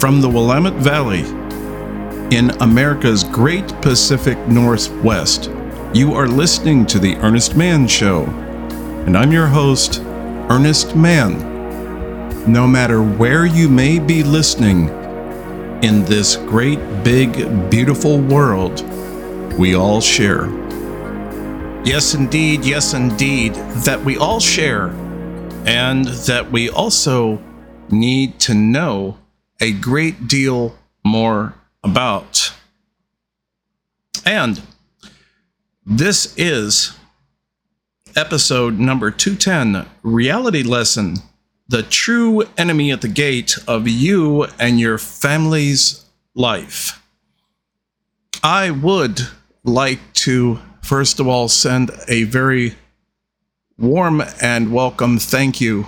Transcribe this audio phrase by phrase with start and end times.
[0.00, 1.20] from the Willamette Valley
[2.34, 5.50] in America's great Pacific Northwest.
[5.92, 8.24] You are listening to The Earnest Mann Show,
[9.04, 10.00] and I'm your host,
[10.48, 11.38] Earnest Mann.
[12.50, 14.88] No matter where you may be listening
[15.82, 18.80] in this great, big, beautiful world
[19.58, 20.46] we all share.
[21.84, 23.52] Yes, indeed, yes, indeed,
[23.84, 24.86] that we all share,
[25.66, 27.38] and that we also
[27.90, 29.18] need to know
[29.60, 30.74] a great deal
[31.04, 32.52] more about.
[34.24, 34.60] And
[35.84, 36.96] this is
[38.16, 41.16] episode number 210 Reality Lesson
[41.68, 46.04] The True Enemy at the Gate of You and Your Family's
[46.34, 47.02] Life.
[48.42, 49.20] I would
[49.62, 52.76] like to, first of all, send a very
[53.76, 55.86] warm and welcome thank you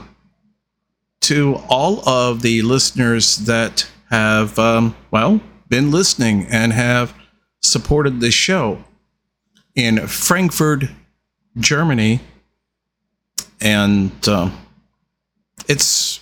[1.23, 7.15] to all of the listeners that have, um, well, been listening and have
[7.61, 8.85] supported this show
[9.75, 10.85] in Frankfurt,
[11.59, 12.21] Germany.
[13.61, 14.51] And uh,
[15.69, 16.21] it's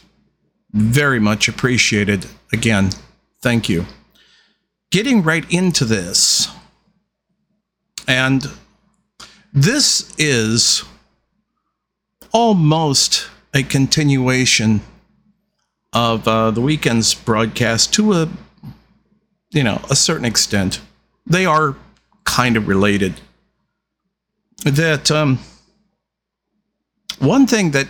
[0.72, 2.26] very much appreciated.
[2.52, 2.90] Again,
[3.40, 3.86] thank you.
[4.90, 6.48] Getting right into this.
[8.06, 8.46] And
[9.52, 10.84] this is
[12.32, 14.80] almost a continuation
[15.92, 18.28] of uh, the weekend's broadcast to a
[19.50, 20.80] you know a certain extent.
[21.26, 21.76] They are
[22.24, 23.20] kind of related.
[24.64, 25.38] That um,
[27.18, 27.88] one thing that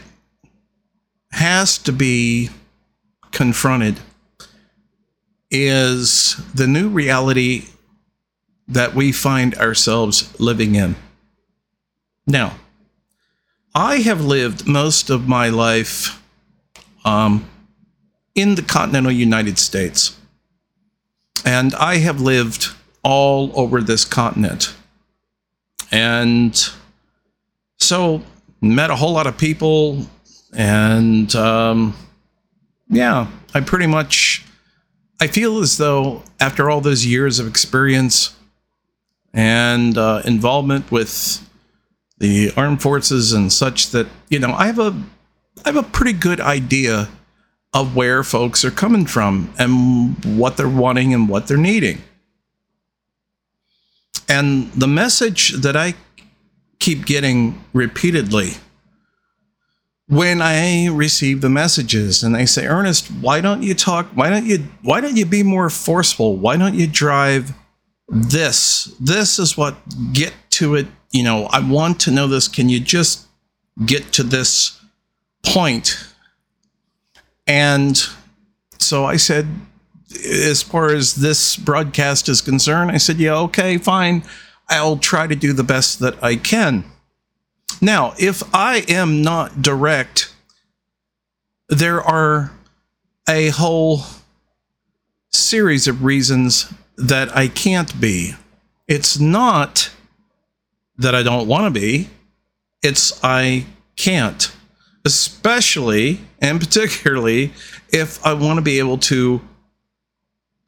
[1.33, 2.51] has to be
[3.33, 4.01] confronted
[5.51, 7.67] is the new reality
[8.69, 10.95] that we find ourselves living in.
[12.27, 12.55] Now
[13.75, 16.23] I have lived most of my life
[17.05, 17.50] um,
[18.35, 20.17] in the continental United States.
[21.45, 22.69] And I have lived
[23.03, 24.75] all over this continent.
[25.91, 26.55] And
[27.79, 28.23] so
[28.61, 30.07] met a whole lot of people.
[30.53, 31.97] And um,
[32.89, 34.45] yeah, I pretty much,
[35.21, 38.37] I feel as though after all those years of experience
[39.33, 41.47] and uh, involvement with
[42.19, 45.03] the armed forces and such that you know I have a
[45.65, 47.09] I have a pretty good idea
[47.73, 52.03] of where folks are coming from and what they're wanting and what they're needing.
[54.29, 55.95] And the message that I
[56.79, 58.53] keep getting repeatedly
[60.09, 64.07] when I receive the messages and they say, Earnest, why don't you talk?
[64.15, 66.37] Why don't you why don't you be more forceful?
[66.37, 67.53] Why don't you drive
[68.09, 68.95] this?
[68.99, 69.77] This is what
[70.13, 72.49] get to it you know, I want to know this.
[72.49, 73.27] Can you just
[73.85, 74.81] get to this
[75.43, 75.97] point?
[77.47, 78.01] And
[78.79, 79.47] so I said,
[80.25, 84.23] as far as this broadcast is concerned, I said, yeah, okay, fine.
[84.69, 86.85] I'll try to do the best that I can.
[87.81, 90.35] Now, if I am not direct,
[91.69, 92.53] there are
[93.29, 94.03] a whole
[95.31, 98.35] series of reasons that I can't be.
[98.89, 99.91] It's not
[100.99, 102.11] that I don't want to be.
[102.83, 104.53] It's I can't,
[105.05, 107.53] especially and particularly
[107.93, 109.41] if I want to be able to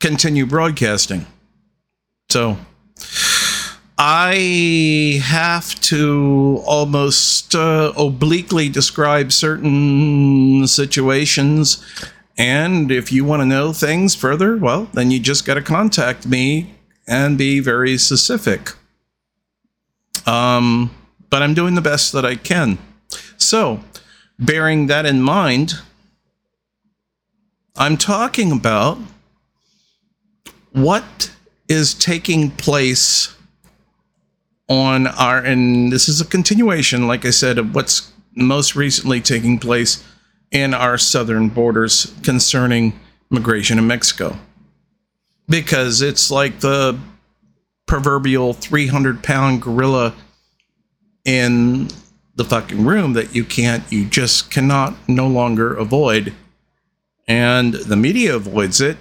[0.00, 1.26] continue broadcasting.
[2.28, 2.58] So
[3.98, 11.84] I have to almost uh, obliquely describe certain situations.
[12.36, 16.26] And if you want to know things further, well, then you just got to contact
[16.26, 16.74] me
[17.06, 18.70] and be very specific.
[20.26, 20.90] Um,
[21.30, 22.78] but I'm doing the best that I can.
[23.36, 23.84] So,
[24.38, 25.74] bearing that in mind,
[27.76, 28.98] I'm talking about
[30.72, 31.34] what
[31.68, 33.34] is taking place
[34.68, 39.58] on our, and this is a continuation, like I said, of what's most recently taking
[39.58, 40.04] place
[40.50, 42.98] in our southern borders concerning
[43.30, 44.38] migration in Mexico.
[45.48, 46.98] Because it's like the
[47.86, 50.14] proverbial 300 pound gorilla
[51.24, 51.88] in
[52.34, 56.32] the fucking room that you can't, you just cannot no longer avoid.
[57.28, 58.96] And the media avoids it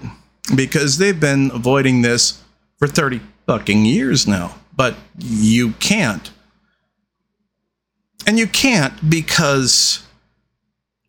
[0.56, 2.42] because they've been avoiding this
[2.78, 4.56] for 30 fucking years now.
[4.76, 6.32] But you can't.
[8.28, 10.06] And you can't because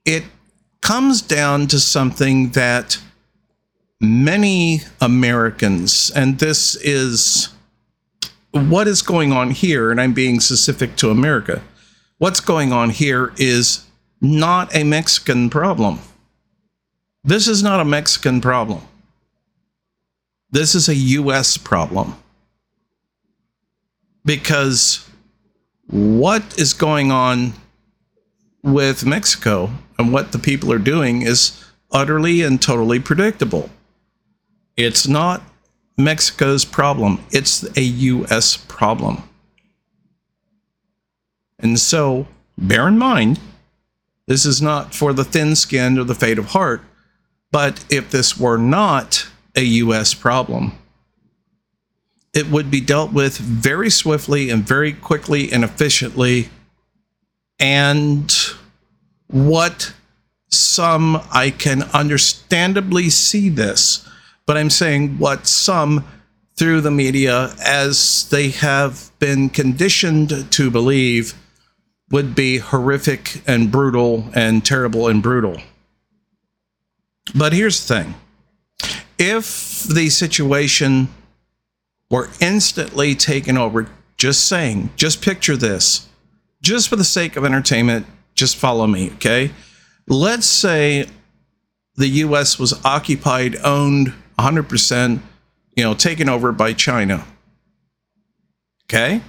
[0.05, 0.25] it
[0.81, 2.99] comes down to something that
[4.01, 7.49] many Americans, and this is
[8.51, 11.63] what is going on here, and I'm being specific to America,
[12.23, 13.85] what's going on here is
[14.21, 15.99] not a Mexican problem.
[17.25, 18.81] This is not a Mexican problem.
[20.49, 22.15] This is a US problem.
[24.25, 25.05] Because
[25.89, 27.55] what is going on
[28.63, 31.61] with Mexico and what the people are doing is
[31.91, 33.69] utterly and totally predictable.
[34.77, 35.43] It's not
[35.99, 39.25] Mexico's problem, it's a US problem.
[41.63, 42.27] And so,
[42.59, 43.41] bear in mind,
[44.27, 46.83] this is not for the thin skinned or the faint of heart,
[47.51, 50.73] but if this were not a US problem,
[52.35, 56.49] it would be dealt with very swiftly and very quickly and efficiently.
[57.59, 58.35] And
[59.29, 59.93] what
[60.49, 64.09] some I can understandably see this,
[64.47, 66.05] but I'm saying what some
[66.57, 71.35] through the media, as they have been conditioned to believe,
[72.13, 75.57] would be horrific and brutal and terrible and brutal.
[77.35, 78.15] But here's the thing
[79.19, 81.09] if the situation
[82.11, 86.07] were instantly taken over, just saying, just picture this,
[86.61, 89.51] just for the sake of entertainment, just follow me, okay?
[90.07, 91.09] Let's say
[91.97, 95.21] the US was occupied, owned 100%,
[95.77, 97.25] you know, taken over by China.
[98.85, 99.23] Okay?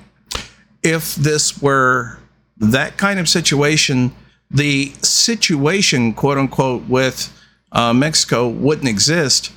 [0.82, 2.20] If this were
[2.58, 4.16] that kind of situation,
[4.52, 7.32] the situation, quote unquote, with
[7.72, 9.52] uh, Mexico wouldn't exist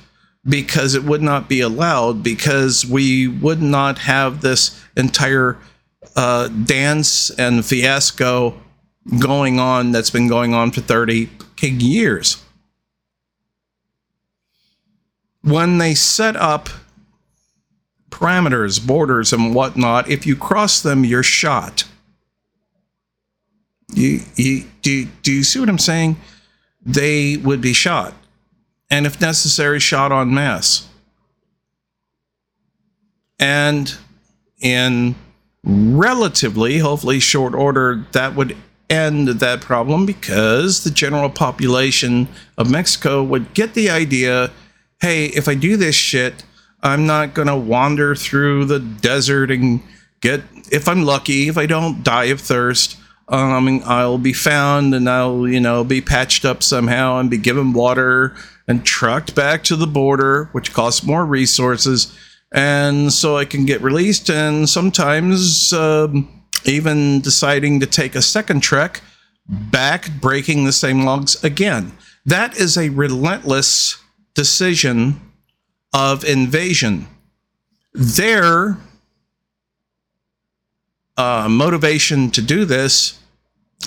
[0.47, 5.57] because it would not be allowed because we would not have this entire
[6.15, 8.59] uh, dance and fiasco
[9.19, 11.29] going on that's been going on for 30
[11.61, 12.43] years.
[15.41, 16.69] When they set up
[18.09, 21.85] parameters, borders, and whatnot, if you cross them, you're shot.
[23.93, 26.17] You, you, do, do you see what I'm saying?
[26.85, 28.13] They would be shot.
[28.89, 30.87] And if necessary, shot en masse.
[33.39, 33.95] And
[34.61, 35.15] in
[35.63, 38.55] relatively, hopefully, short order, that would
[38.89, 44.51] end that problem because the general population of Mexico would get the idea
[44.99, 46.43] hey, if I do this shit,
[46.81, 49.81] I'm not going to wander through the desert and
[50.21, 50.41] get,
[50.71, 52.97] if I'm lucky, if I don't die of thirst,
[53.29, 57.73] um, I'll be found and I'll, you know, be patched up somehow and be given
[57.73, 58.35] water
[58.67, 62.17] and trucked back to the border, which costs more resources.
[62.53, 68.61] And so I can get released and sometimes um, even deciding to take a second
[68.61, 69.01] trek
[69.47, 71.91] back, breaking the same logs again.
[72.25, 74.01] That is a relentless
[74.33, 75.19] decision
[75.93, 77.07] of invasion.
[77.93, 78.77] Their
[81.17, 83.19] uh, motivation to do this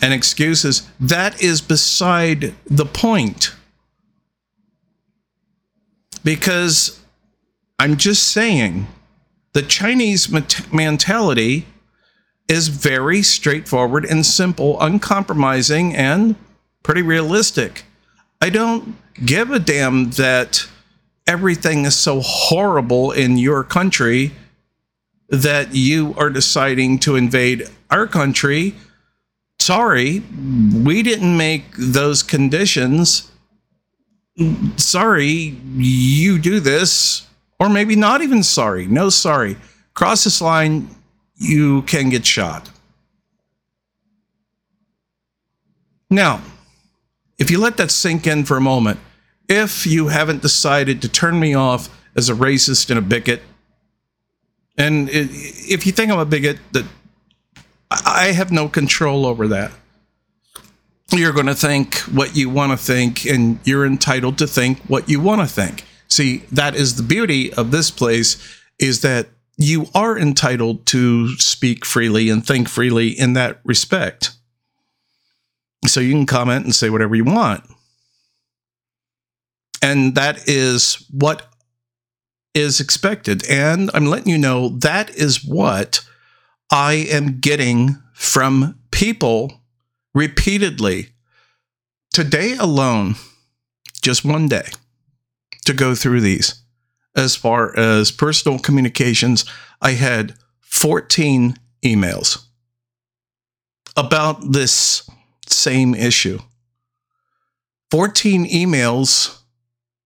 [0.03, 3.55] and excuses, that is beside the point.
[6.23, 7.01] Because
[7.79, 8.87] I'm just saying,
[9.53, 10.29] the Chinese
[10.73, 11.67] mentality
[12.49, 16.35] is very straightforward and simple, uncompromising, and
[16.83, 17.85] pretty realistic.
[18.41, 20.69] I don't give a damn that
[21.27, 24.33] everything is so horrible in your country
[25.31, 28.75] that you are deciding to invade our country.
[29.59, 33.31] Sorry, we didn't make those conditions.
[34.77, 37.27] Sorry, you do this.
[37.59, 38.87] Or maybe not even sorry.
[38.87, 39.57] No, sorry.
[39.93, 40.89] Cross this line,
[41.37, 42.71] you can get shot.
[46.09, 46.41] Now,
[47.39, 48.99] if you let that sink in for a moment,
[49.49, 53.43] if you haven't decided to turn me off as a racist and a bigot,
[54.81, 56.85] and if you think I'm a bigot, that
[57.91, 59.73] I have no control over that.
[61.13, 65.09] You're going to think what you want to think, and you're entitled to think what
[65.09, 65.85] you want to think.
[66.09, 68.37] See, that is the beauty of this place
[68.79, 74.31] is that you are entitled to speak freely and think freely in that respect.
[75.87, 77.65] So you can comment and say whatever you want.
[79.83, 81.50] And that is what
[82.55, 83.49] is expected.
[83.49, 86.05] And I'm letting you know that is what
[86.71, 89.61] I am getting from people
[90.15, 91.11] repeatedly.
[92.13, 93.15] Today alone,
[94.03, 94.69] just one day
[95.65, 96.63] to go through these.
[97.17, 99.45] As far as personal communications,
[99.81, 102.45] I had 14 emails
[103.97, 105.09] about this
[105.47, 106.39] same issue.
[107.91, 109.41] 14 emails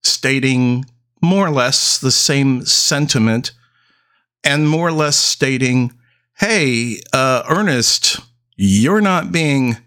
[0.02, 0.86] stating
[1.24, 3.52] more or less the same sentiment
[4.42, 5.92] and more or less stating,
[6.38, 8.20] "Hey, uh, Earnest,
[8.56, 9.78] you're not being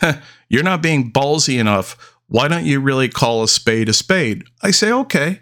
[0.48, 2.16] you're not being ballsy enough.
[2.26, 5.40] Why don't you really call a spade a spade?" I say, "Okay,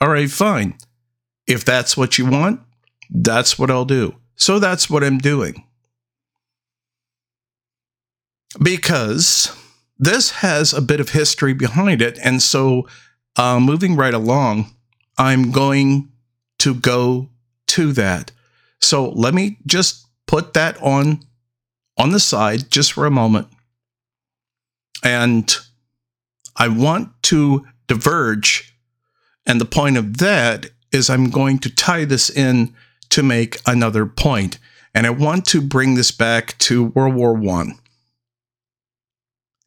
[0.00, 0.78] all right, fine."
[1.46, 2.60] If that's what you want,
[3.10, 4.14] that's what I'll do.
[4.36, 5.64] So that's what I'm doing.
[8.62, 9.54] Because
[9.98, 12.18] this has a bit of history behind it.
[12.22, 12.88] And so,
[13.36, 14.74] uh, moving right along,
[15.18, 16.10] I'm going
[16.58, 17.28] to go
[17.68, 18.32] to that.
[18.80, 21.20] So let me just put that on
[21.96, 23.48] on the side just for a moment.
[25.02, 25.54] And
[26.56, 28.76] I want to diverge.
[29.46, 32.74] And the point of that is I'm going to tie this in
[33.10, 34.58] to make another point.
[34.94, 37.78] And I want to bring this back to World War One.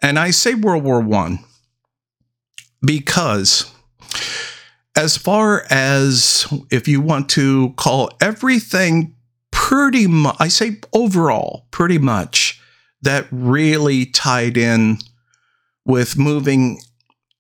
[0.02, 1.40] And I say World War One
[2.82, 3.72] because
[4.98, 9.16] as far as if you want to call everything
[9.52, 12.60] pretty much, I say overall, pretty much,
[13.04, 14.98] that really tied in
[15.86, 16.82] with moving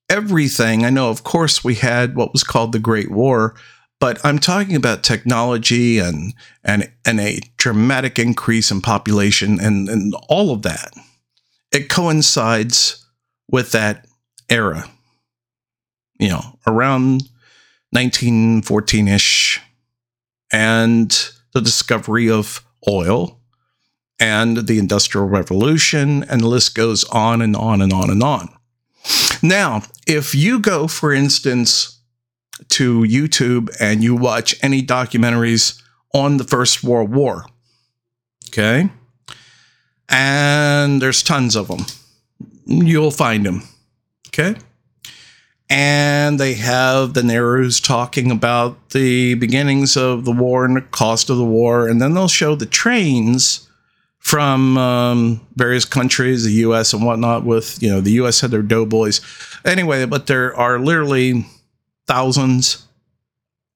[0.07, 0.85] everything.
[0.85, 3.55] I know, of course, we had what was called the Great War,
[3.99, 10.13] but I'm talking about technology and and and a dramatic increase in population and, and
[10.29, 10.93] all of that.
[11.71, 13.03] It coincides
[13.49, 14.05] with that
[14.47, 14.87] era.
[16.19, 17.23] You know, around
[17.97, 19.59] 1914 ish,
[20.53, 23.39] and the discovery of oil
[24.19, 28.49] and the Industrial Revolution, and the list goes on and on and on and on.
[29.41, 31.99] Now, if you go, for instance,
[32.69, 35.81] to YouTube and you watch any documentaries
[36.13, 37.47] on the First World War,
[38.49, 38.91] okay,
[40.07, 41.87] and there's tons of them,
[42.67, 43.63] you'll find them,
[44.27, 44.55] okay?
[45.69, 51.29] And they have the narrators talking about the beginnings of the war and the cost
[51.29, 51.89] of the war.
[51.89, 53.67] And then they'll show the trains
[54.19, 56.93] from um, various countries, the U.S.
[56.93, 57.45] and whatnot.
[57.45, 58.41] With you know, the U.S.
[58.41, 59.21] had their doughboys,
[59.65, 60.05] anyway.
[60.05, 61.45] But there are literally
[62.07, 62.85] thousands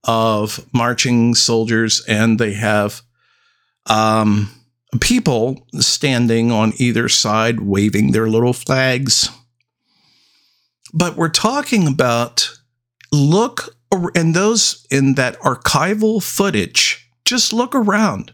[0.06, 3.02] of marching soldiers, and they have
[3.88, 4.50] um,
[5.00, 9.30] people standing on either side, waving their little flags
[10.94, 12.52] but we're talking about
[13.12, 13.76] look
[14.16, 18.34] and those in that archival footage, just look around.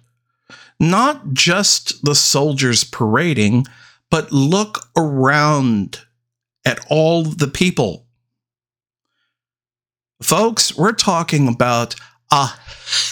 [0.79, 3.65] Not just the soldiers parading,
[4.11, 6.01] but look around
[6.65, 8.05] at all the people.
[10.21, 11.95] Folks, we're talking about
[12.31, 12.49] a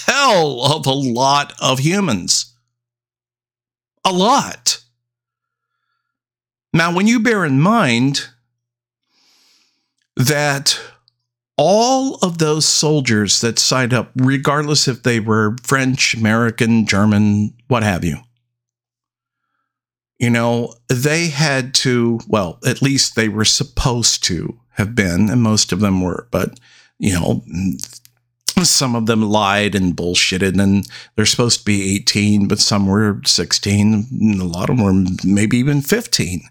[0.05, 2.53] hell of a lot of humans.
[4.03, 4.83] A lot.
[6.73, 8.27] Now, when you bear in mind
[10.15, 10.79] that
[11.57, 17.83] all of those soldiers that signed up, regardless if they were French, American, German, what
[17.83, 18.17] have you,
[20.19, 25.41] you know, they had to, well, at least they were supposed to have been, and
[25.41, 26.59] most of them were, but,
[26.99, 27.43] you know,
[28.63, 33.21] some of them lied and bullshitted, and they're supposed to be 18, but some were
[33.25, 36.41] 16, and a lot of them were maybe even 15.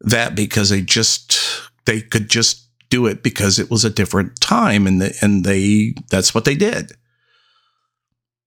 [0.00, 1.38] That because they just,
[1.86, 2.63] they could just
[2.94, 6.54] do it because it was a different time and the, and they that's what they
[6.54, 6.92] did.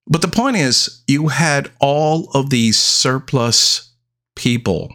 [0.09, 3.93] But the point is you had all of these surplus
[4.37, 4.93] people.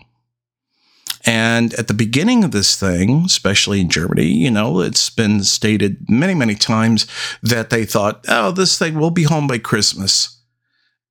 [1.27, 6.09] And at the beginning of this thing, especially in Germany, you know, it's been stated
[6.09, 7.07] many, many times
[7.43, 10.41] that they thought, oh, this thing will be home by Christmas.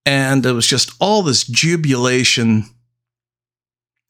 [0.03, 2.65] And it was just all this jubilation.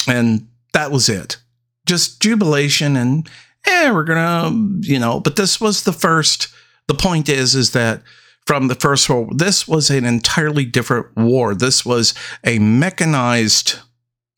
[0.07, 1.37] And that was it.
[1.85, 3.29] Just jubilation and
[3.65, 6.47] eh, we're gonna, you know, but this was the first.
[6.87, 8.01] The point is, is that
[8.45, 11.55] from the first war, this was an entirely different war.
[11.55, 12.13] This was
[12.43, 13.75] a mechanized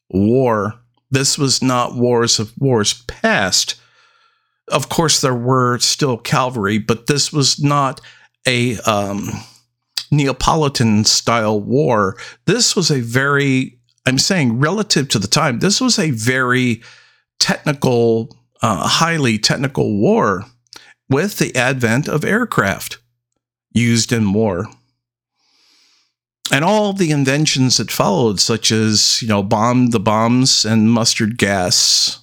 [0.09, 0.75] war.
[1.09, 3.75] This was not wars of wars past.
[4.69, 8.01] Of course, there were still cavalry, but this was not
[8.47, 9.29] a um,
[10.11, 12.17] Neapolitan style war.
[12.45, 16.81] This was a very, I'm saying, relative to the time, this was a very
[17.39, 20.45] technical uh, highly technical war
[21.09, 22.97] with the advent of aircraft
[23.73, 24.67] used in war.
[26.51, 31.37] And all the inventions that followed, such as, you know, bomb the bombs and mustard
[31.37, 32.19] gas,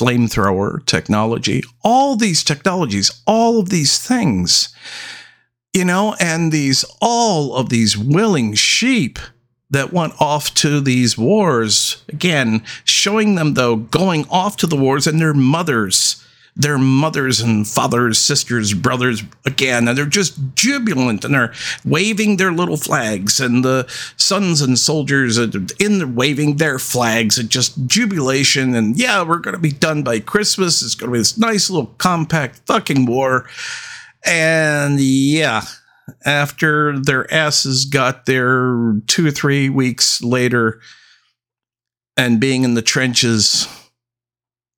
[0.00, 4.74] flamethrower technology, all these technologies, all of these things,
[5.72, 9.18] you know, and these, all of these willing sheep
[9.72, 12.04] that went off to these wars.
[12.08, 16.24] Again, showing them, though, going off to the wars and their mothers,
[16.54, 22.52] their mothers and fathers, sisters, brothers, again, and they're just jubilant and they're waving their
[22.52, 25.48] little flags, and the sons and soldiers are
[25.80, 28.74] in the waving their flags and just jubilation.
[28.74, 30.82] And yeah, we're going to be done by Christmas.
[30.82, 33.48] It's going to be this nice little compact fucking war.
[34.24, 35.62] And yeah,
[36.24, 40.80] after their asses got there two or three weeks later
[42.16, 43.66] and being in the trenches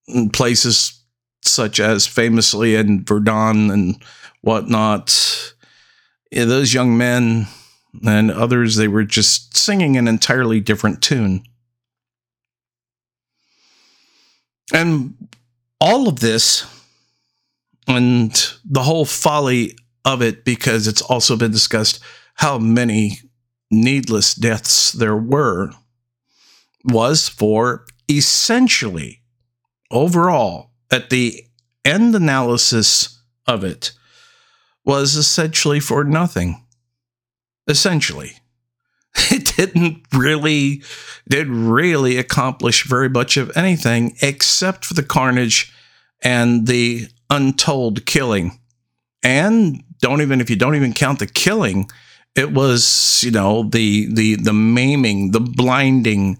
[0.06, 1.02] in places
[1.42, 4.02] such as famously in Verdun and
[4.42, 5.54] whatnot,
[6.30, 7.46] yeah, those young men
[8.04, 11.44] and others, they were just singing an entirely different tune.
[14.72, 15.14] And
[15.80, 16.66] all of this
[17.86, 18.32] and
[18.64, 22.00] the whole folly of it, because it's also been discussed
[22.34, 23.20] how many
[23.70, 25.70] needless deaths there were,
[26.84, 29.22] was for essentially,
[29.90, 31.44] overall, at the
[31.84, 33.92] end analysis of it,
[34.84, 36.64] was essentially for nothing.
[37.68, 38.32] Essentially.
[39.30, 40.82] It didn't really
[41.28, 45.72] did really accomplish very much of anything except for the carnage
[46.22, 48.58] and the untold killing.
[49.22, 51.90] And don't even if you don't even count the killing,
[52.36, 56.38] it was you know the the the maiming, the blinding,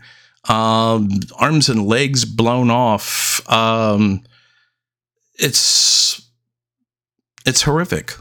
[0.51, 1.09] um,
[1.41, 3.41] arms and legs blown off.
[3.51, 4.23] Um,
[5.37, 6.29] it's
[7.47, 8.13] it's horrific.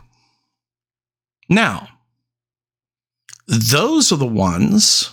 [1.49, 1.89] Now,
[3.45, 5.11] those are the ones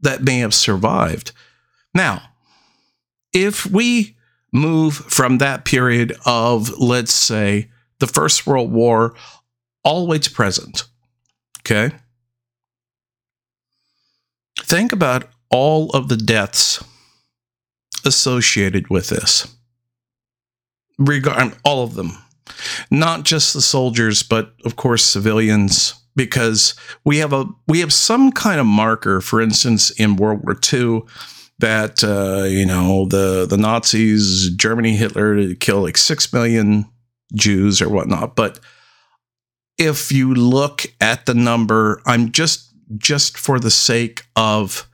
[0.00, 1.32] that may have survived.
[1.92, 2.30] Now,
[3.34, 4.16] if we
[4.52, 9.14] move from that period of, let's say, the First World War
[9.84, 10.84] to present,
[11.60, 11.94] okay?
[14.60, 16.82] Think about all of the deaths
[18.04, 19.54] associated with this.
[20.98, 22.18] Regard all of them.
[22.90, 26.74] Not just the soldiers, but of course civilians, because
[27.04, 31.02] we have a we have some kind of marker, for instance, in World War II,
[31.58, 36.86] that uh, you know the the Nazis, Germany, Hitler killed like six million
[37.34, 38.36] Jews or whatnot.
[38.36, 38.60] But
[39.78, 44.88] if you look at the number, I'm just just for the sake of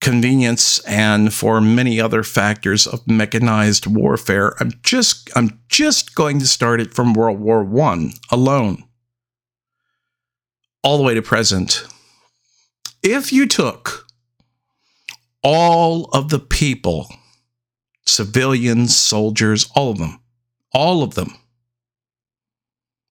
[0.00, 6.46] convenience and for many other factors of mechanized warfare i'm just i'm just going to
[6.46, 8.84] start it from world war 1 alone
[10.82, 11.84] all the way to present.
[13.02, 14.06] If you took
[15.42, 17.08] all of the people,
[18.06, 20.20] civilians, soldiers, all of them,
[20.72, 21.34] all of them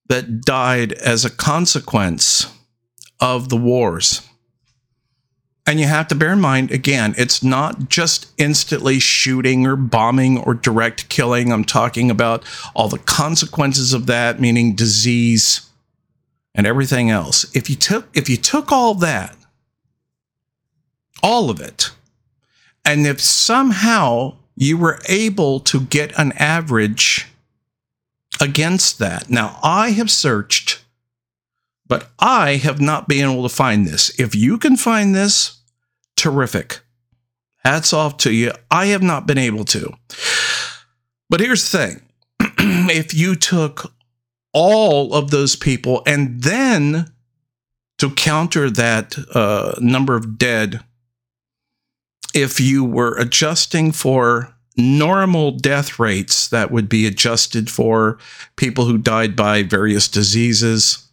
[0.07, 2.51] that died as a consequence
[3.19, 4.21] of the wars.
[5.65, 10.37] And you have to bear in mind, again, it's not just instantly shooting or bombing
[10.37, 11.51] or direct killing.
[11.51, 15.69] I'm talking about all the consequences of that, meaning disease,
[16.55, 17.45] and everything else.
[17.53, 19.35] If you took if you took all that,
[21.21, 21.91] all of it,
[22.85, 27.27] and if somehow you were able to get an average
[28.39, 29.29] against that.
[29.29, 30.83] Now, I have searched,
[31.85, 34.17] but I have not been able to find this.
[34.19, 35.61] If you can find this,
[36.15, 36.79] terrific.
[37.63, 38.51] Hats off to you.
[38.71, 39.93] I have not been able to.
[41.29, 42.01] But here's the thing
[42.89, 43.93] if you took
[44.53, 46.01] all of those people.
[46.05, 47.11] And then
[47.99, 50.81] to counter that uh, number of dead,
[52.33, 58.17] if you were adjusting for normal death rates that would be adjusted for
[58.55, 61.07] people who died by various diseases,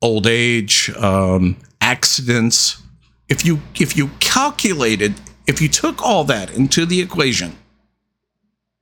[0.00, 2.82] old age, um, accidents.
[3.28, 5.14] If you if you calculated,
[5.46, 7.56] if you took all that into the equation,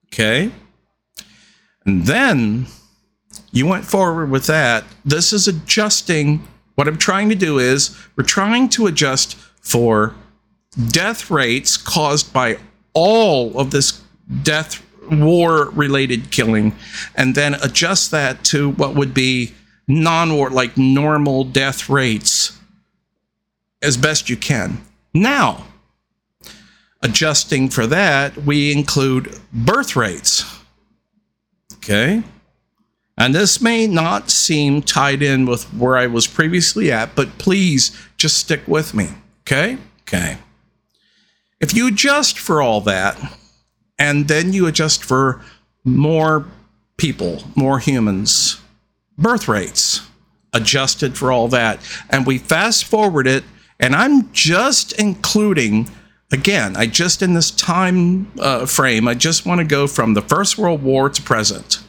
[0.07, 0.53] okay,
[1.85, 2.67] and then
[3.51, 4.85] you went forward with that.
[5.05, 6.47] This is adjusting.
[6.77, 10.15] What I'm trying to do is we're trying to adjust for
[10.89, 12.59] death rates caused by
[12.97, 14.03] all of this
[14.43, 16.75] death war related killing
[17.15, 19.53] and then adjust that to what would be
[19.87, 22.59] non-war like normal death rates
[23.83, 24.81] as best you can.
[25.13, 25.67] Now,
[27.03, 30.45] adjusting for that, we include birth rates.
[31.75, 32.23] Okay?
[33.19, 37.97] And this may not seem tied in with where I was previously at, but please
[38.17, 39.11] just stick with me.
[39.43, 39.77] Okay?
[40.03, 40.39] Okay.
[41.61, 43.19] If you adjust for all that,
[43.99, 45.43] and then you adjust for
[45.85, 46.47] more
[46.97, 48.61] people, more humans,
[49.17, 50.07] birth rates,
[50.53, 53.45] adjusted for all that, and we fast forward it,
[53.81, 55.91] and I'm just including
[56.33, 60.23] again, I just in this time uh, frame, I just want to go from the
[60.23, 61.81] First World War to present.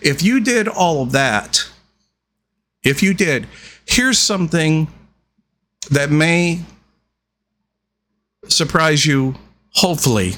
[0.00, 1.68] If you did all of that,
[2.82, 3.46] if you did,
[3.86, 4.88] here's something
[5.90, 6.62] that may
[8.48, 9.34] surprise you,
[9.70, 10.34] hopefully.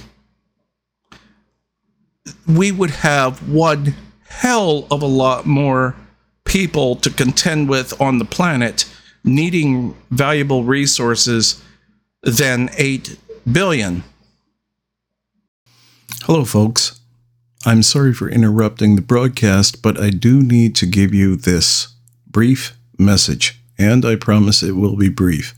[2.46, 3.94] We would have one
[4.28, 5.94] hell of a lot more
[6.44, 8.84] people to contend with on the planet
[9.24, 11.62] needing valuable resources
[12.22, 13.18] than 8
[13.50, 14.04] billion.
[16.22, 17.00] Hello, folks.
[17.64, 21.88] I'm sorry for interrupting the broadcast, but I do need to give you this
[22.26, 25.54] brief message, and I promise it will be brief.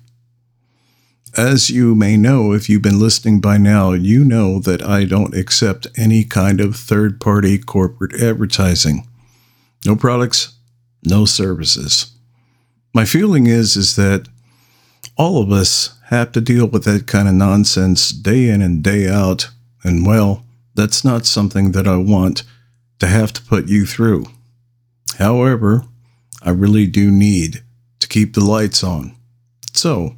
[1.39, 5.37] As you may know, if you've been listening by now, you know that I don't
[5.37, 9.07] accept any kind of third party corporate advertising.
[9.87, 10.55] No products,
[11.05, 12.11] no services.
[12.93, 14.27] My feeling is is that
[15.17, 19.09] all of us have to deal with that kind of nonsense day in and day
[19.09, 19.51] out,
[19.85, 22.43] and well, that's not something that I want
[22.99, 24.27] to have to put you through.
[25.19, 25.85] However,
[26.43, 27.63] I really do need
[28.01, 29.15] to keep the lights on.
[29.73, 30.17] So,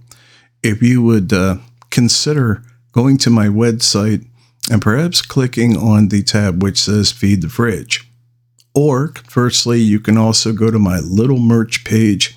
[0.63, 1.57] if you would uh,
[1.91, 4.27] consider going to my website
[4.71, 8.07] and perhaps clicking on the tab which says Feed the Fridge.
[8.75, 12.37] Or, conversely, you can also go to my little merch page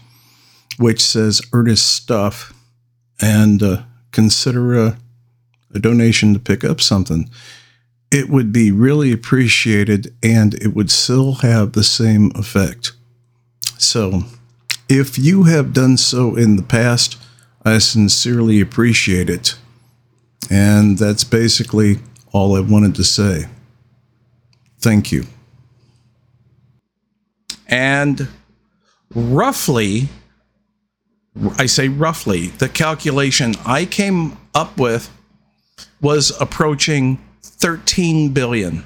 [0.80, 2.54] which says Earnest Stuff
[3.22, 4.98] and uh, consider a,
[5.74, 7.30] a donation to pick up something.
[8.12, 12.94] It would be really appreciated and it would still have the same effect.
[13.78, 14.24] So,
[14.90, 17.18] if you have done so in the past,
[17.66, 19.56] I sincerely appreciate it.
[20.50, 22.00] And that's basically
[22.32, 23.46] all I wanted to say.
[24.80, 25.26] Thank you.
[27.68, 28.28] And
[29.16, 30.10] roughly,
[31.58, 35.10] I say roughly, the calculation I came up with
[36.02, 38.86] was approaching 13 billion.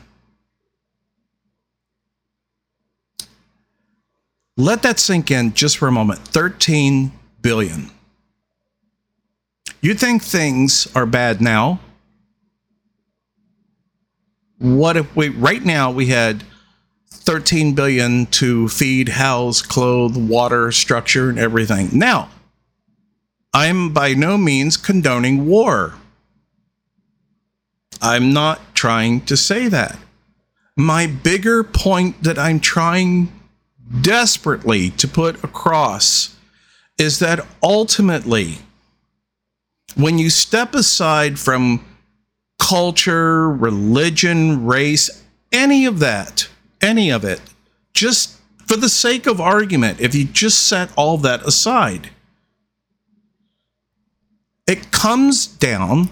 [4.55, 6.19] Let that sink in just for a moment.
[6.19, 7.11] 13
[7.41, 7.91] billion.
[9.87, 11.79] You think things are bad now?
[14.57, 16.43] What if we right now we had
[17.09, 21.87] 13 billion to feed, house, clothe, water, structure and everything.
[21.93, 22.27] Now,
[23.53, 25.93] I'm by no means condoning war.
[28.01, 29.97] I'm not trying to say that.
[30.75, 33.31] My bigger point that I'm trying
[34.01, 36.35] desperately to put across
[36.97, 38.57] is that ultimately
[39.97, 41.83] when you step aside from
[42.59, 46.47] culture, religion, race, any of that,
[46.81, 47.41] any of it,
[47.93, 52.11] just for the sake of argument, if you just set all that aside,
[54.67, 56.09] it comes down,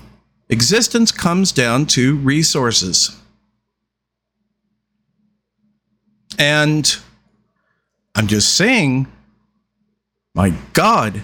[0.49, 3.15] existence comes down to resources.
[6.39, 6.95] And
[8.15, 9.07] I'm just saying,
[10.33, 11.21] my God,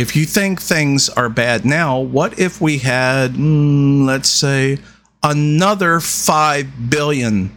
[0.00, 4.78] if you think things are bad now, what if we had, mm, let's say,
[5.22, 7.54] another 5 billion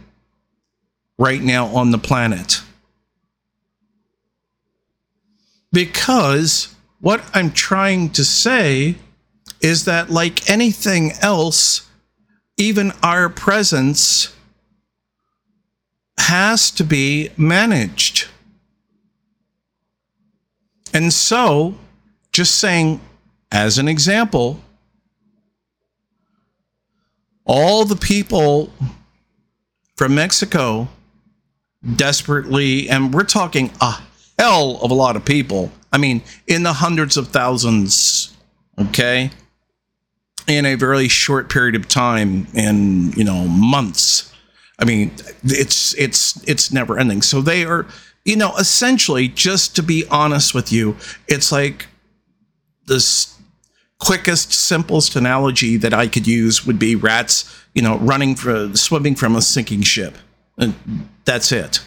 [1.18, 2.60] right now on the planet?
[5.72, 8.96] Because what I'm trying to say
[9.62, 11.88] is that, like anything else,
[12.58, 14.36] even our presence
[16.18, 18.28] has to be managed.
[20.92, 21.76] And so,
[22.34, 23.00] just saying,
[23.52, 24.60] as an example,
[27.44, 28.72] all the people
[29.94, 30.88] from Mexico
[31.94, 34.00] desperately, and we're talking a
[34.36, 35.70] hell of a lot of people.
[35.92, 38.36] I mean, in the hundreds of thousands,
[38.80, 39.30] okay,
[40.48, 44.32] in a very short period of time, in you know months.
[44.80, 45.12] I mean,
[45.44, 47.22] it's it's it's never ending.
[47.22, 47.86] So they are,
[48.24, 50.96] you know, essentially, just to be honest with you,
[51.28, 51.86] it's like
[52.86, 53.28] the
[53.98, 59.14] quickest, simplest analogy that I could use would be rats, you know, running for swimming
[59.14, 60.16] from a sinking ship.
[60.58, 60.74] And
[61.24, 61.80] that's it.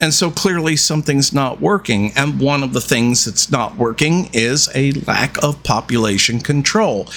[0.00, 2.12] And so clearly something's not working.
[2.16, 7.08] And one of the things that's not working is a lack of population control.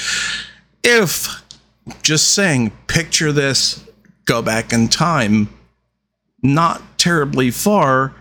[0.84, 1.44] If
[2.04, 3.84] just saying, picture this,
[4.26, 5.50] go back in time,
[6.44, 8.14] not terribly far,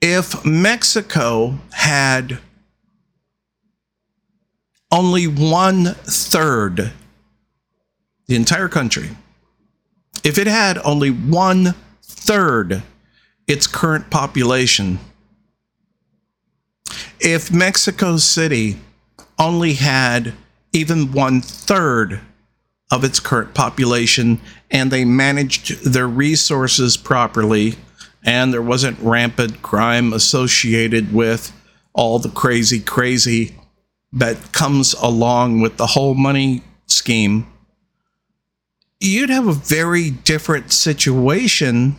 [0.00, 2.38] if Mexico had
[4.94, 6.92] only one third,
[8.28, 9.10] the entire country,
[10.22, 12.80] if it had only one third
[13.48, 15.00] its current population,
[17.18, 18.78] if Mexico City
[19.36, 20.32] only had
[20.72, 22.20] even one third
[22.92, 27.74] of its current population and they managed their resources properly
[28.22, 31.52] and there wasn't rampant crime associated with
[31.94, 33.56] all the crazy, crazy
[34.14, 37.46] that comes along with the whole money scheme,
[39.00, 41.96] you'd have a very different situation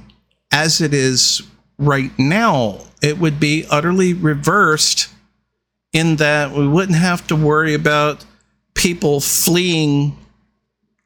[0.52, 1.44] as it is
[1.78, 2.80] right now.
[3.02, 5.10] It would be utterly reversed
[5.94, 8.26] in that we wouldn't have to worry about
[8.74, 10.18] people fleeing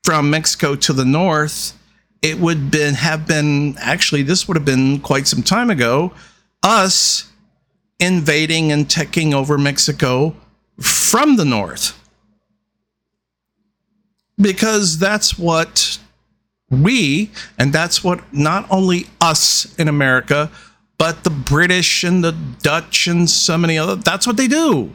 [0.04, 1.78] from Mexico to the north.
[2.22, 6.14] It would been have been actually this would have been quite some time ago
[6.64, 7.32] us
[8.00, 10.36] invading and taking over Mexico
[10.80, 11.96] from the north.
[14.38, 16.00] Because that's what
[16.70, 20.50] we, and that's what not only us in America,
[20.98, 24.94] but the British and the Dutch and so many other, that's what they do.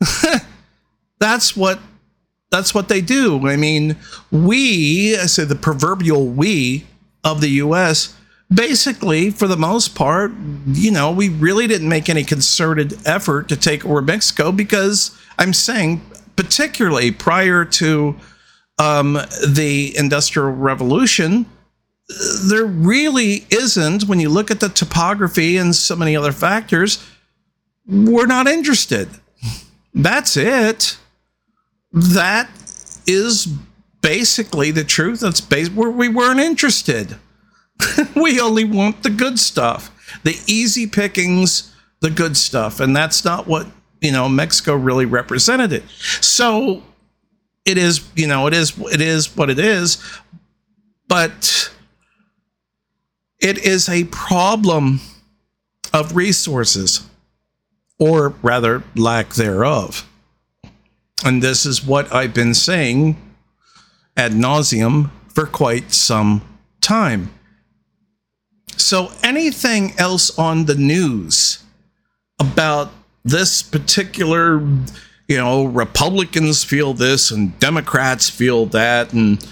[1.18, 1.80] that's what
[2.50, 3.48] that's what they do.
[3.48, 3.96] I mean,
[4.30, 6.86] we, I say the proverbial we
[7.24, 8.15] of the US,
[8.52, 10.32] basically, for the most part,
[10.66, 15.52] you know, we really didn't make any concerted effort to take over Mexico because I'm
[15.52, 16.00] saying,
[16.36, 18.16] particularly prior to
[18.78, 19.14] um,
[19.46, 21.46] the Industrial Revolution,
[22.48, 27.04] there really isn't, when you look at the topography and so many other factors,
[27.86, 29.08] we're not interested.
[29.92, 30.98] That's it.
[31.92, 32.48] That
[33.06, 33.46] is
[34.02, 35.20] basically the truth.
[35.20, 37.16] That's where we weren't interested.
[38.16, 39.90] we only want the good stuff,
[40.24, 43.66] the easy pickings, the good stuff, and that's not what
[44.00, 45.84] you know Mexico really represented it.
[46.20, 46.82] So
[47.64, 50.02] it is, you know, it is it is what it is,
[51.08, 51.70] but
[53.40, 55.00] it is a problem
[55.92, 57.06] of resources,
[57.98, 60.08] or rather, lack thereof.
[61.24, 63.16] And this is what I've been saying
[64.16, 66.42] ad nauseum for quite some
[66.80, 67.30] time.
[68.76, 71.62] So, anything else on the news
[72.38, 72.90] about
[73.24, 74.60] this particular,
[75.28, 79.44] you know, Republicans feel this and Democrats feel that, and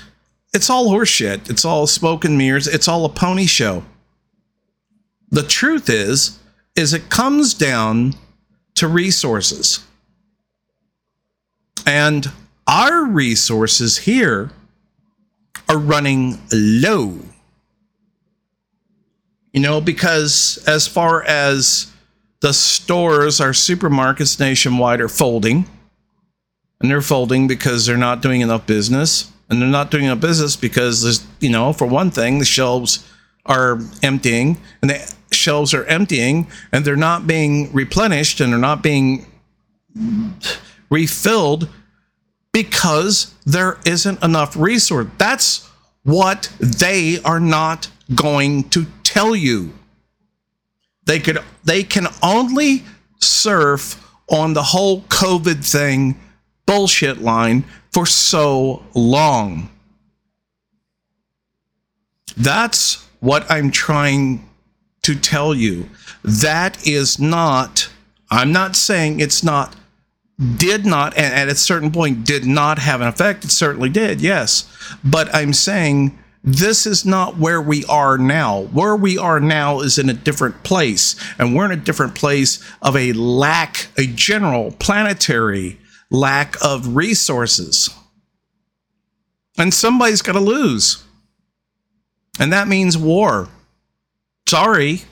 [0.53, 1.51] it's all horseshit.
[1.51, 2.69] It's all smoke and mirrors.
[2.69, 3.85] It's all a pony show.
[5.31, 6.39] The truth is,
[6.77, 8.15] is it comes down
[8.77, 9.85] to resources.
[11.87, 12.31] And
[12.67, 14.51] our resources here
[15.69, 17.19] are running low.
[19.55, 21.91] You know, because as far as
[22.41, 25.65] the stores, our supermarkets nationwide are folding,
[26.81, 30.57] and they're folding because they're not doing enough business, and they're not doing enough business
[30.57, 33.09] because there's, you know, for one thing, the shelves
[33.47, 38.83] are emptying, and the shelves are emptying, and they're not being replenished, and they're not
[38.83, 39.25] being
[40.91, 41.69] refilled
[42.53, 45.07] because there isn't enough resource.
[45.17, 45.71] That's
[46.03, 49.73] what they are not going to tell you.
[51.07, 52.83] They could they can only
[53.21, 56.19] surf on the whole COVID thing
[56.67, 59.71] bullshit line for so long.
[62.37, 64.49] That's what I'm trying
[65.03, 65.89] to tell you.
[66.25, 67.89] That is not,
[68.31, 69.77] I'm not saying it's not,
[70.57, 73.45] did not, and at a certain point did not have an effect.
[73.45, 74.69] It certainly did, yes.
[75.05, 78.65] But I'm saying this is not where we are now.
[78.65, 82.63] Where we are now is in a different place, and we're in a different place
[82.83, 85.79] of a lack, a general planetary
[86.11, 87.89] lack of resources.
[89.57, 91.03] And somebody's got to lose.
[92.39, 93.49] And that means war.
[94.47, 95.03] Sorry.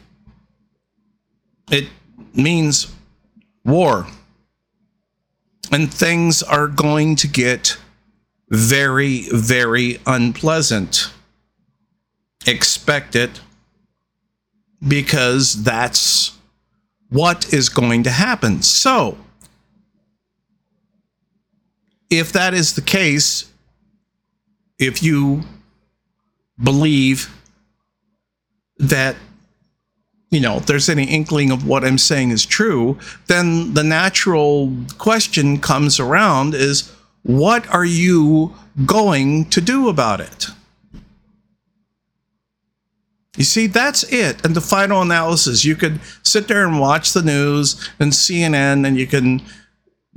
[1.71, 1.89] It
[2.35, 2.93] means
[3.65, 4.07] war.
[5.71, 7.79] And things are going to get
[8.51, 11.11] very, very unpleasant
[12.47, 13.41] expect it
[14.87, 16.37] because that's
[17.11, 18.63] what is going to happen.
[18.63, 19.19] So,
[22.11, 23.51] if that is the case,
[24.79, 25.43] if you
[26.63, 27.31] believe
[28.79, 29.17] that
[30.31, 35.59] you know there's any inkling of what i'm saying is true then the natural question
[35.59, 36.91] comes around is
[37.23, 38.55] what are you
[38.87, 40.47] going to do about it
[43.37, 44.45] you see, that's it.
[44.45, 48.99] And the final analysis, you could sit there and watch the news and CNN, and
[48.99, 49.43] you can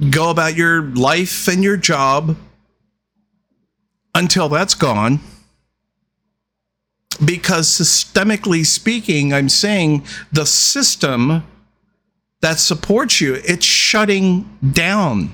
[0.09, 2.35] go about your life and your job
[4.13, 5.21] until that's gone.
[7.23, 11.45] Because systemically speaking, I'm saying the system
[12.41, 15.31] that supports you, it's shutting down.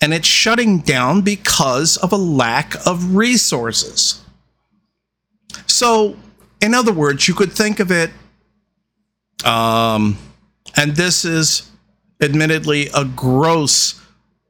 [0.00, 4.20] And it's shutting down because of a lack of resources.
[5.66, 6.16] So
[6.60, 8.10] in other words, you could think of it,
[9.44, 10.18] um,
[10.76, 11.70] and this is
[12.20, 14.00] admittedly a gross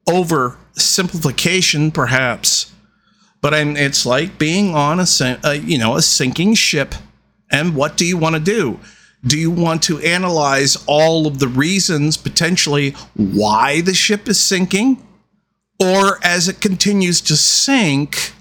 [0.08, 2.72] oversimplification, perhaps,
[3.40, 5.06] but I'm, it's like being on a,
[5.44, 6.94] a you know a sinking ship.
[7.50, 8.78] And what do you want to do?
[9.26, 15.02] Do you want to analyze all of the reasons potentially why the ship is sinking?
[15.80, 18.32] Or as it continues to sink,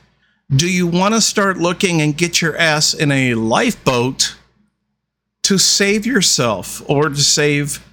[0.55, 4.37] do you want to start looking and get your ass in a lifeboat
[5.43, 7.85] to save yourself or to save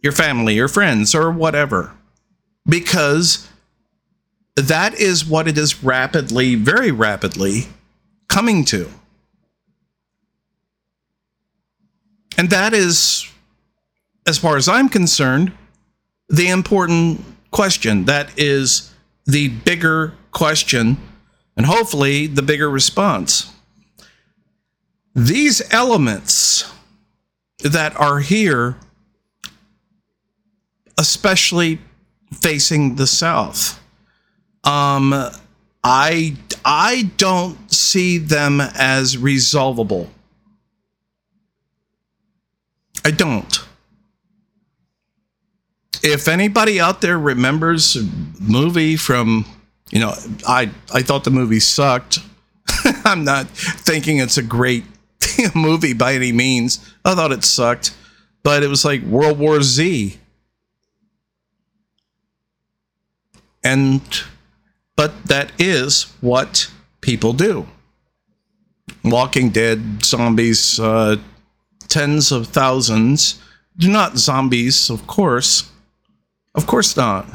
[0.00, 1.92] your family, your friends, or whatever?
[2.66, 3.48] Because
[4.56, 7.66] that is what it is rapidly, very rapidly
[8.28, 8.88] coming to.
[12.38, 13.30] And that is,
[14.26, 15.52] as far as I'm concerned,
[16.28, 18.04] the important question.
[18.04, 18.92] That is
[19.26, 20.98] the bigger question,
[21.56, 23.52] and hopefully the bigger response.
[25.14, 26.70] These elements
[27.62, 28.76] that are here,
[30.98, 31.78] especially
[32.32, 33.80] facing the south,
[34.64, 35.14] um,
[35.84, 40.10] I I don't see them as resolvable.
[43.04, 43.60] I don't.
[46.02, 48.08] If anybody out there remembers a
[48.40, 49.44] movie from,
[49.90, 50.14] you know,
[50.46, 52.18] I I thought the movie sucked.
[53.04, 54.84] I'm not thinking it's a great
[55.54, 56.78] movie by any means.
[57.04, 57.94] I thought it sucked,
[58.42, 60.18] but it was like World War Z.
[63.62, 64.02] And
[64.96, 66.70] but that is what
[67.00, 67.66] people do.
[69.02, 71.16] Walking Dead, zombies, uh,
[71.88, 73.40] tens of thousands.
[73.76, 75.70] Do Not zombies, of course.
[76.54, 77.26] Of course not.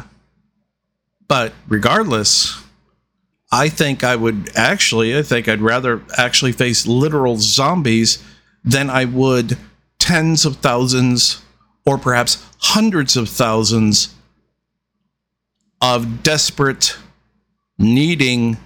[1.30, 2.62] But regardless,
[3.52, 8.22] I think I would actually, I think I'd rather actually face literal zombies
[8.66, 9.58] than I would
[10.00, 11.42] tens of thousands
[11.86, 14.14] or perhaps hundreds of thousands
[15.82, 16.98] of desperate,
[17.78, 18.58] needing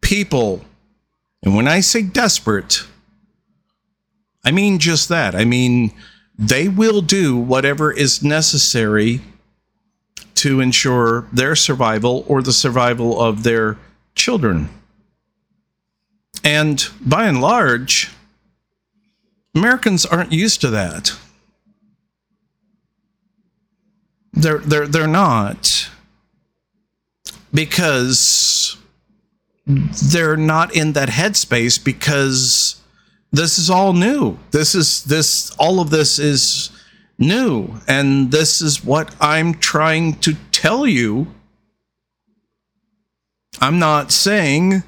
[0.00, 0.64] people.
[1.42, 2.86] And when I say desperate,
[4.44, 5.34] I mean just that.
[5.34, 5.92] I mean,
[6.38, 9.22] they will do whatever is necessary
[10.42, 13.78] to ensure their survival or the survival of their
[14.16, 14.68] children.
[16.42, 18.10] And by and large,
[19.54, 21.12] Americans aren't used to that.
[24.32, 25.88] They're they're they're not
[27.54, 28.76] because
[29.64, 32.82] they're not in that headspace because
[33.30, 34.38] this is all new.
[34.50, 36.70] This is this all of this is
[37.18, 41.28] new and this is what I'm trying to tell you.
[43.60, 44.82] I'm not saying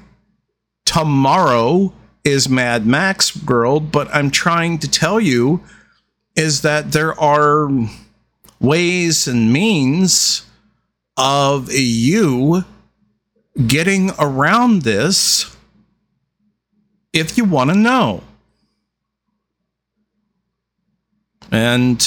[0.85, 5.61] tomorrow is Mad Max world, but I'm trying to tell you
[6.35, 7.69] is that there are
[8.59, 10.45] ways and means
[11.17, 12.65] of you
[13.67, 15.55] getting around this
[17.13, 18.21] if you want to know.
[21.55, 22.05] And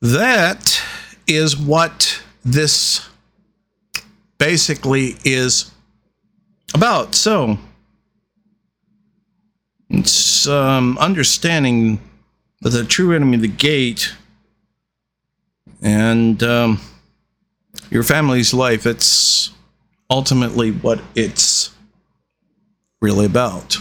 [0.00, 0.80] that
[1.26, 3.08] is what this
[4.38, 5.72] basically is
[6.72, 7.16] about.
[7.16, 7.58] So,
[9.90, 12.00] it's um, understanding
[12.60, 14.14] the true enemy of the gate
[15.82, 16.80] and um,
[17.90, 18.86] your family's life.
[18.86, 19.50] It's
[20.08, 21.74] ultimately what it's
[23.00, 23.78] really about.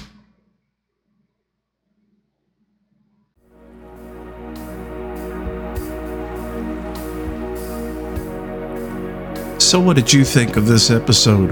[9.67, 11.51] So, what did you think of this episode?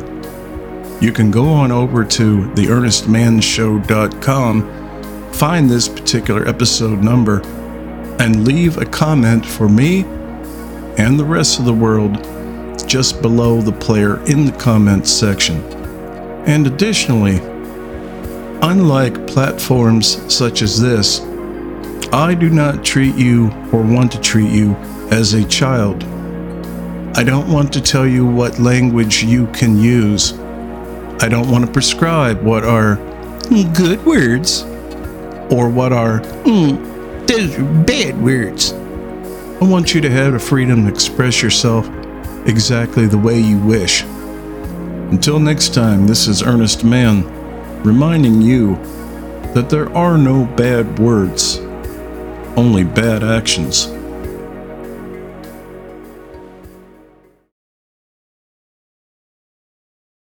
[1.03, 7.41] You can go on over to theearnestmannshow.com, find this particular episode number,
[8.21, 10.05] and leave a comment for me
[10.97, 12.23] and the rest of the world
[12.87, 15.61] just below the player in the comments section.
[16.47, 17.39] And additionally,
[18.61, 21.19] unlike platforms such as this,
[22.13, 24.73] I do not treat you or want to treat you
[25.11, 26.14] as a child.
[27.17, 30.33] I don't want to tell you what language you can use.
[31.21, 32.97] I don't want to prescribe what are
[33.73, 34.63] good words
[35.49, 38.73] or what are mm, those are bad words.
[38.73, 41.87] I want you to have the freedom to express yourself
[42.45, 44.03] exactly the way you wish.
[44.03, 47.23] Until next time, this is Earnest Mann
[47.81, 48.75] reminding you
[49.53, 51.59] that there are no bad words,
[52.57, 53.94] only bad actions.